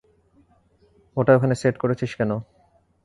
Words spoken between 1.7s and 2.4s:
করেছিস কেন?